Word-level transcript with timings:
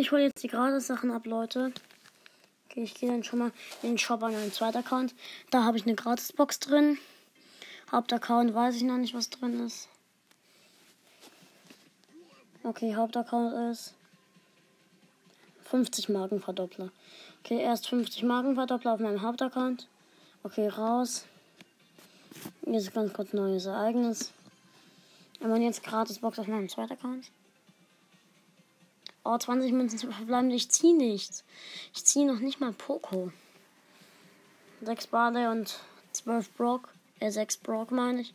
Ich 0.00 0.12
hole 0.12 0.22
jetzt 0.22 0.42
die 0.42 0.48
Gratis-Sachen 0.48 1.10
ab, 1.10 1.26
Leute. 1.26 1.74
Okay, 2.64 2.84
ich 2.84 2.94
gehe 2.94 3.10
dann 3.10 3.22
schon 3.22 3.38
mal 3.38 3.52
in 3.82 3.90
den 3.90 3.98
Shop 3.98 4.22
an 4.22 4.32
meinen 4.32 4.50
zweiten 4.50 4.78
Account. 4.78 5.14
Da 5.50 5.64
habe 5.64 5.76
ich 5.76 5.84
eine 5.84 5.94
Gratis-Box 5.94 6.58
drin. 6.58 6.96
Hauptaccount 7.92 8.54
weiß 8.54 8.76
ich 8.76 8.82
noch 8.84 8.96
nicht, 8.96 9.12
was 9.12 9.28
drin 9.28 9.66
ist. 9.66 9.90
Okay, 12.62 12.94
Hauptaccount 12.94 13.52
ist 13.70 13.92
50 15.64 16.08
Markenverdoppler. 16.08 16.90
Okay, 17.44 17.60
erst 17.60 17.86
50 17.88 18.22
Markenverdoppler 18.22 18.94
auf 18.94 19.00
meinem 19.00 19.20
Hauptaccount. 19.20 19.86
Okay, 20.44 20.68
raus. 20.68 21.26
Jetzt 22.64 22.94
ganz 22.94 23.12
kurz 23.12 23.34
neues 23.34 23.66
Ereignis. 23.66 24.32
Aber 25.44 25.58
jetzt 25.58 25.82
gratis 25.82 26.20
Box 26.20 26.38
auf 26.38 26.46
meinem 26.46 26.70
zweiten 26.70 26.94
Account. 26.94 27.30
Oh, 29.22 29.36
20 29.36 29.72
Münzen 29.72 29.98
verbleiben. 29.98 30.50
Ich 30.50 30.70
ziehe 30.70 30.96
nichts. 30.96 31.44
Ich 31.94 32.04
ziehe 32.04 32.26
noch 32.26 32.40
nicht 32.40 32.60
mal 32.60 32.72
Poco. 32.72 33.32
6 34.82 35.08
Barley 35.08 35.46
und 35.46 35.78
12 36.12 36.50
Brock. 36.54 36.88
Äh, 37.18 37.30
6 37.30 37.58
Brock 37.58 37.90
meine 37.90 38.22
ich. 38.22 38.34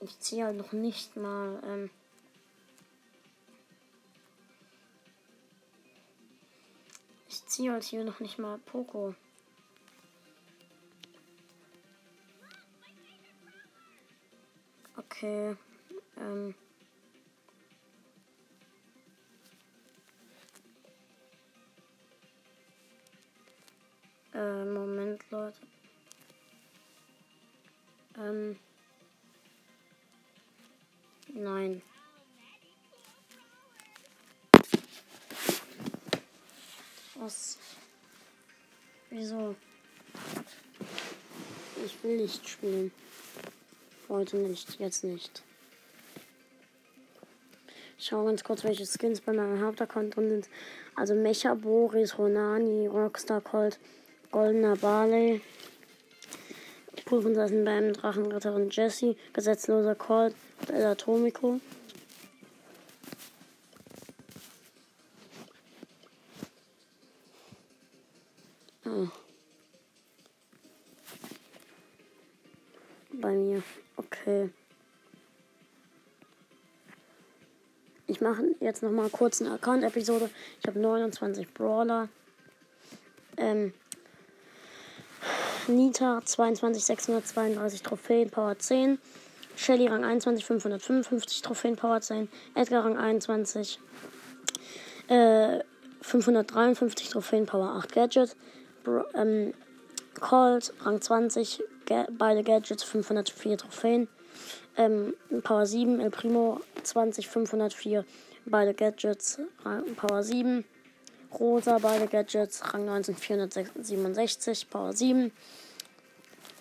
Ich 0.00 0.18
ziehe 0.20 0.44
halt 0.44 0.56
noch 0.56 0.72
nicht 0.72 1.16
mal. 1.16 1.60
Ähm, 1.66 1.90
ich 7.28 7.44
ziehe 7.46 7.72
halt 7.72 7.82
hier 7.82 8.04
noch 8.04 8.20
nicht 8.20 8.38
mal 8.38 8.58
Poco. 8.58 9.14
Okay. 14.96 15.56
Ähm. 16.18 16.54
Äh, 24.36 24.64
Moment, 24.66 25.22
Leute. 25.30 25.58
Ähm. 28.18 28.58
Nein. 31.32 31.80
Was? 37.14 37.58
Wieso? 39.08 39.56
Ich 41.82 42.04
will 42.04 42.18
nicht 42.18 42.46
spielen. 42.46 42.92
Heute 44.10 44.36
nicht, 44.36 44.78
jetzt 44.78 45.02
nicht. 45.02 45.42
Ich 47.98 48.04
schaue 48.06 48.26
ganz 48.26 48.44
kurz, 48.44 48.64
welche 48.64 48.84
Skins 48.84 49.22
bei 49.22 49.32
meinem 49.32 49.64
Hauptaccount 49.64 50.14
drin 50.14 50.28
sind. 50.28 50.48
Also 50.94 51.14
Mecha, 51.14 51.54
Boris, 51.54 52.18
Ronani, 52.18 52.86
Rockstar 52.86 53.40
Colt, 53.40 53.80
Goldener 54.36 54.76
Barley, 54.76 55.40
Pulvensassen 57.06 57.64
beim 57.64 57.94
Drachenritterin 57.94 58.68
Jesse, 58.68 59.16
Gesetzloser 59.32 59.94
Colt 59.94 60.34
und 60.60 60.68
El 60.68 60.84
Atomico. 60.84 61.58
Ah. 68.84 69.10
Bei 73.12 73.32
mir. 73.32 73.62
Okay. 73.96 74.50
Ich 78.06 78.20
mache 78.20 78.44
jetzt 78.60 78.82
noch 78.82 78.90
mal 78.90 79.08
kurz 79.08 79.40
eine 79.40 79.52
Account-Episode. 79.52 80.28
Ich 80.60 80.66
habe 80.66 80.78
29 80.78 81.54
Brawler. 81.54 82.10
Ähm, 83.38 83.72
Nita 85.68 86.20
22 86.24 86.84
632 86.84 87.82
Trophäen, 87.82 88.30
Power 88.30 88.58
10. 88.58 88.98
Shelly 89.56 89.88
Rang 89.88 90.04
21 90.04 90.44
555 90.44 91.42
Trophäen, 91.42 91.76
Power 91.76 92.00
10. 92.00 92.28
Edgar 92.54 92.84
Rang 92.84 92.96
21 92.96 93.80
äh, 95.08 95.60
553 96.00 97.10
Trophäen, 97.10 97.46
Power 97.46 97.76
8 97.76 97.92
Gadget. 97.92 98.36
Bro, 98.84 99.04
ähm, 99.14 99.54
Colt 100.20 100.72
Rang 100.84 101.00
20 101.00 101.62
Ga 101.86 102.06
beide 102.10 102.42
Gadgets 102.42 102.84
504 102.84 103.58
Trophäen. 103.58 104.08
Ähm, 104.76 105.14
Power 105.42 105.66
7, 105.66 106.00
El 106.00 106.10
Primo 106.10 106.60
20 106.82 107.26
504 107.26 108.04
beide 108.44 108.74
Gadgets 108.74 109.40
Rang, 109.64 109.94
Power 109.96 110.22
7. 110.22 110.64
Rosa, 111.38 111.78
beide 111.78 112.06
Gadgets, 112.06 112.62
Rang 112.72 112.84
19 112.84 113.16
467, 113.16 114.70
Power 114.70 114.92
7. 114.92 115.32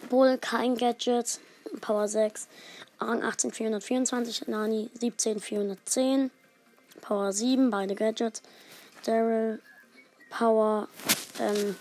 Bull, 0.09 0.37
kein 0.37 0.75
Gadget, 0.75 1.39
Power 1.81 2.07
6, 2.07 2.47
Rang 2.99 3.23
18 3.23 3.51
424, 3.51 4.47
Nani 4.47 4.89
17 4.99 5.39
410, 5.39 6.31
Power 7.01 7.31
7, 7.31 7.69
beide 7.69 7.95
Gadgets. 7.95 8.41
Daryl, 9.05 9.61
Power, 10.29 10.87
ähm, 11.39 11.75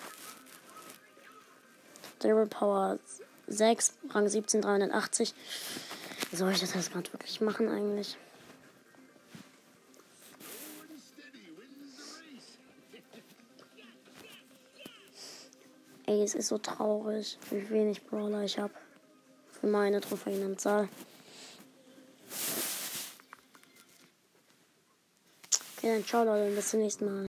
Daryl 2.21 2.47
Power 2.47 2.99
6, 3.47 3.94
Rang 4.11 4.28
17 4.28 4.62
380. 4.62 5.34
Soll 6.32 6.53
ich 6.53 6.61
das 6.61 6.72
gerade 6.72 7.12
wirklich 7.12 7.41
machen 7.41 7.69
eigentlich? 7.69 8.16
Ey, 16.07 16.23
es 16.23 16.35
ist 16.35 16.49
so 16.49 16.59
traurig, 16.59 17.39
wie 17.51 17.71
wenig 17.71 18.05
Brawler 18.05 18.43
ich 18.43 18.59
habe. 18.59 18.75
Für 19.53 19.67
meine 19.67 20.03
Trophäenanzahl. 20.03 20.89
Okay, 25.79 25.95
dann 25.95 26.05
ciao 26.05 26.25
Leute, 26.25 26.55
bis 26.55 26.71
zum 26.71 26.81
nächsten 26.81 27.07
Mal. 27.07 27.23